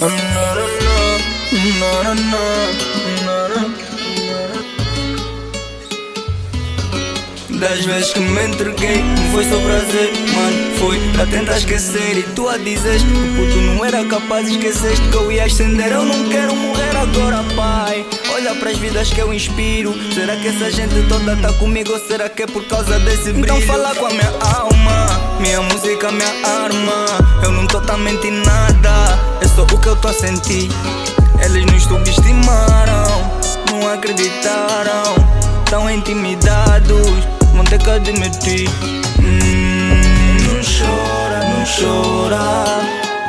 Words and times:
Das 0.00 0.10
vezes 7.84 8.10
que 8.14 8.20
me 8.20 8.46
entreguei, 8.46 9.02
não 9.02 9.32
foi 9.32 9.44
só 9.44 9.60
prazer, 9.60 10.10
mano. 10.34 10.78
Foi 10.78 10.98
pra 11.12 11.26
tentar 11.26 11.58
esquecer. 11.58 12.16
E 12.16 12.22
tu 12.34 12.48
a 12.48 12.56
dizes 12.56 13.02
que 13.02 13.08
puto 13.36 13.60
não 13.60 13.84
era 13.84 14.02
capaz 14.06 14.46
de 14.46 14.52
esquecer 14.52 14.98
que 15.10 15.14
eu 15.14 15.30
ia 15.30 15.44
ascender. 15.44 15.92
Eu 15.92 16.06
não 16.06 16.30
quero 16.30 16.56
morrer 16.56 16.96
agora, 16.96 17.44
pai. 17.54 18.06
Olha 18.32 18.54
pras 18.54 18.78
vidas 18.78 19.12
que 19.12 19.20
eu 19.20 19.34
inspiro. 19.34 19.92
Será 20.14 20.34
que 20.36 20.48
essa 20.48 20.70
gente 20.70 20.94
toda 21.10 21.36
tá 21.36 21.52
comigo? 21.58 21.92
Ou 21.92 21.98
será 21.98 22.30
que 22.30 22.44
é 22.44 22.46
por 22.46 22.64
causa 22.64 22.98
desse 23.00 23.32
brilho? 23.32 23.44
Então 23.44 23.60
fala 23.62 23.94
com 23.94 24.06
a 24.06 24.10
minha 24.10 24.32
alma. 24.40 25.36
Minha 25.40 25.60
música, 25.60 26.10
minha 26.10 26.32
arma. 26.46 27.04
Eu 27.44 27.52
não 27.52 27.66
tô 27.66 27.80
em 27.80 28.30
nada. 28.30 28.49
É 29.40 29.48
só 29.48 29.62
o 29.62 29.66
que 29.66 29.88
eu 29.88 29.96
tô 29.96 30.08
a 30.08 30.12
sentir. 30.12 30.70
Eles 31.44 31.64
nos 31.66 31.84
subestimaram, 31.84 33.30
não 33.70 33.88
acreditaram. 33.92 35.14
Tão 35.66 35.88
intimidados, 35.88 37.06
vão 37.54 37.64
ter 37.64 37.78
que 37.78 37.90
admitir. 37.90 38.68
Hum, 39.20 40.36
não 40.44 40.60
chora, 40.62 41.40
não 41.48 41.64
chora. 41.64 42.80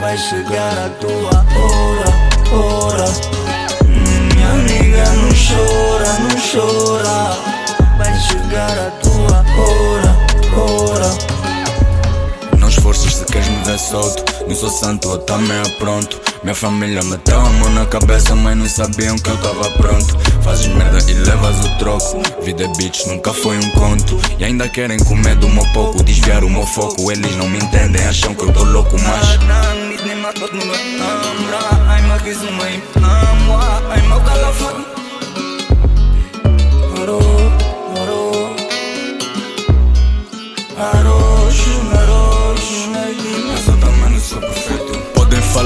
Vai 0.00 0.16
chegar 0.16 0.78
a 0.78 0.88
tua 1.00 1.44
hora, 1.58 2.10
hora. 2.52 3.04
Hum, 3.84 4.28
minha 4.34 4.50
amiga, 4.50 5.04
não 5.12 5.28
chora, 5.30 6.18
não 6.20 6.36
chora. 6.40 6.67
Solto. 13.78 14.24
Não 14.46 14.54
sou 14.54 14.70
santo, 14.70 15.08
eu 15.10 15.18
também 15.18 15.56
é 15.56 15.68
pronto. 15.78 16.20
Minha 16.42 16.54
família 16.54 17.02
meteu 17.02 17.38
a 17.38 17.50
mão 17.50 17.70
na 17.70 17.86
cabeça, 17.86 18.34
mas 18.34 18.56
não 18.56 18.68
sabiam 18.68 19.16
que 19.16 19.30
eu 19.30 19.36
tava 19.38 19.70
pronto. 19.72 20.18
Fazes 20.42 20.66
merda 20.68 20.98
e 21.10 21.14
levas 21.14 21.64
o 21.64 21.78
troco. 21.78 22.22
Vida 22.42 22.64
é 22.64 22.68
bitch, 22.76 23.06
nunca 23.06 23.32
foi 23.32 23.56
um 23.56 23.70
conto. 23.70 24.20
E 24.38 24.44
ainda 24.44 24.68
querem 24.68 24.98
comer 25.00 25.36
do 25.36 25.48
meu 25.48 25.66
pouco, 25.72 26.02
desviar 26.02 26.44
o 26.44 26.50
meu 26.50 26.66
foco. 26.66 27.10
Eles 27.10 27.34
não 27.36 27.48
me 27.48 27.58
entendem, 27.58 28.04
acham 28.04 28.34
que 28.34 28.44
eu 28.44 28.52
tô 28.52 28.64
louco, 28.64 28.96
mas. 29.00 29.28
Aro, 29.28 29.38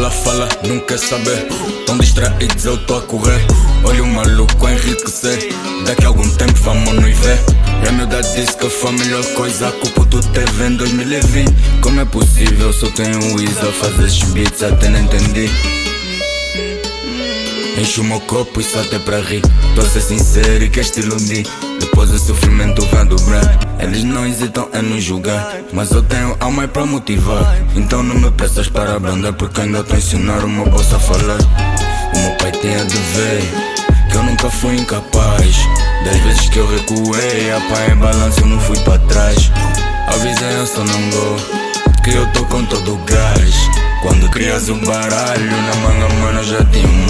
Falar, 0.02 0.10
fala, 0.10 0.48
não 0.66 0.80
quer 0.80 0.98
saber. 0.98 1.46
Tão 1.86 1.96
distraídos, 1.96 2.64
eu 2.64 2.76
tô 2.86 2.96
a 2.96 3.02
correr. 3.02 3.40
Olha 3.84 4.02
o 4.02 4.06
maluco 4.08 4.66
a 4.66 4.72
enriquecer. 4.72 5.38
Daqui 5.86 6.04
a 6.04 6.08
algum 6.08 6.28
tempo 6.30 6.54
vamos 6.54 6.92
nos 6.94 7.16
ver. 7.18 7.38
E 7.84 7.88
a 7.88 7.90
humildade 7.92 8.34
disse 8.34 8.56
que 8.56 8.68
foi 8.68 8.90
a 8.90 8.92
melhor 8.94 9.24
coisa. 9.34 9.68
A 9.68 9.72
culpa 9.72 10.04
tu 10.06 10.20
teve 10.30 10.64
em 10.64 10.76
2020. 10.76 11.52
Como 11.80 12.00
é 12.00 12.04
possível? 12.04 12.72
Só 12.72 12.88
tenho 12.88 13.16
o 13.16 13.36
Wiz 13.36 13.56
a 13.58 13.72
fazer 13.72 14.06
esses 14.06 14.22
beats, 14.30 14.62
até 14.64 14.88
não 14.88 14.98
entendi. 14.98 15.48
Encho 17.76 18.02
o 18.02 18.04
meu 18.04 18.20
copo 18.20 18.60
e 18.60 18.64
só 18.64 18.80
até 18.80 18.98
para 18.98 19.20
rir. 19.20 19.42
Tô 19.74 19.80
a 19.80 19.84
ser 19.84 20.02
sincero 20.02 20.64
e 20.64 20.68
queres 20.68 20.90
te 20.90 21.00
iludir. 21.00 21.46
Depois 21.80 22.10
o 22.10 22.18
sofrimento 22.18 22.86
vem 22.86 23.04
dobrar. 23.06 23.58
Eles 23.78 24.04
não 24.04 24.26
hesitam 24.26 24.68
em 24.74 24.82
nos 24.82 25.02
julgar. 25.02 25.56
Mas 25.72 25.90
eu 25.90 26.02
tenho 26.02 26.36
alma 26.40 26.68
para 26.68 26.84
motivar. 26.84 27.56
Então 27.74 28.02
não 28.02 28.14
me 28.16 28.30
peças 28.32 28.68
para 28.68 28.96
abrandar. 28.96 29.32
Porque 29.32 29.60
ainda 29.60 29.82
tô 29.82 29.94
a 29.94 29.98
ensinar 29.98 30.44
o 30.44 30.48
meu 30.48 30.68
bolso 30.68 30.94
a 30.94 30.98
falar. 30.98 31.38
O 32.14 32.18
meu 32.18 32.36
pai 32.36 32.52
tinha 32.52 32.84
de 32.84 32.96
ver 32.96 33.72
que 34.10 34.18
eu 34.18 34.22
nunca 34.22 34.50
fui 34.50 34.76
incapaz. 34.76 35.56
Das 36.04 36.16
vezes 36.18 36.48
que 36.50 36.58
eu 36.58 36.66
recuei, 36.68 37.50
a 37.50 37.60
pai 37.60 37.92
em 37.92 37.96
balanço 37.96 38.40
eu 38.40 38.46
não 38.46 38.60
fui 38.60 38.78
para 38.80 38.98
trás. 38.98 39.50
A 40.06 40.12
vizinhança 40.16 40.84
não 40.84 41.10
go, 41.10 41.36
que 42.04 42.10
eu 42.10 42.26
tô 42.32 42.44
com 42.44 42.64
todo 42.66 42.94
o 42.94 42.98
gás. 43.04 43.54
Quando 44.02 44.28
crias 44.30 44.68
o 44.68 44.74
baralho, 44.84 45.50
na 45.50 45.74
manga, 45.76 46.14
mano, 46.14 46.44
já 46.44 46.64
tinha 46.66 46.86
um 46.86 47.06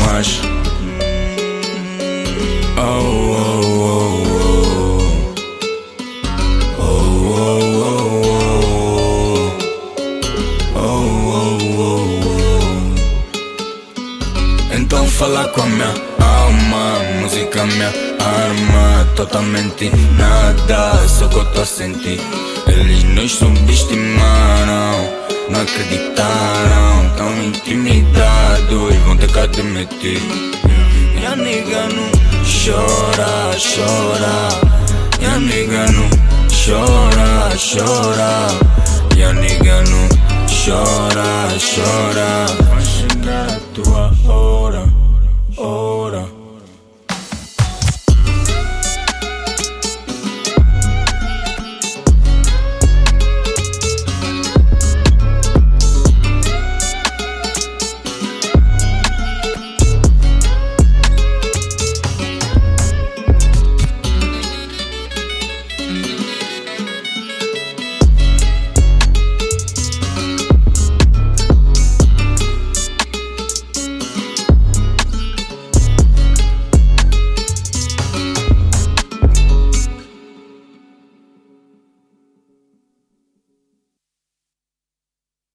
Então 14.93 15.07
fala 15.07 15.49
com 15.49 15.63
a 15.63 15.67
minha 15.67 15.95
alma, 16.21 16.99
música 17.21 17.65
minha 17.65 17.89
arma, 18.21 19.09
totalmente 19.17 19.91
nada, 20.19 21.09
só 21.09 21.27
que 21.29 21.37
eu 21.37 21.45
tô 21.47 21.61
a 21.63 21.67
sentir. 21.67 22.21
Eles 22.67 23.03
nos 23.05 23.33
subestimaram, 23.33 25.09
não 25.49 25.61
acreditaram, 25.63 27.11
tão 27.17 27.43
intimidados, 27.43 28.97
vão 29.07 29.17
ter 29.17 29.33
que 29.33 29.39
admitir. 29.39 30.23
Minha 31.15 31.37
nigga 31.37 31.89
não 31.89 32.11
chora, 32.45 33.51
chora. 33.57 34.49
Minha 35.19 35.39
nigga 35.39 35.87
não 35.93 36.11
chora, 36.51 37.02
chora. 37.63 38.49
Minha 39.15 39.33
nigga 39.33 39.83
não 39.83 40.09
chora, 40.49 41.49
chora. 41.59 42.82